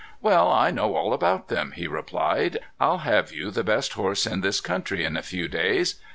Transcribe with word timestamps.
"Well, 0.19 0.49
I 0.51 0.71
know 0.71 0.95
all 0.95 1.13
about 1.13 1.47
them," 1.47 1.73
he 1.75 1.85
replied. 1.85 2.57
"I'll 2.79 3.05
have 3.05 3.31
you 3.31 3.51
the 3.51 3.63
best 3.63 3.93
horse 3.93 4.25
in 4.25 4.41
this 4.41 4.59
country 4.59 5.05
in 5.05 5.15
a 5.15 5.21
few 5.21 5.47
days. 5.47 5.99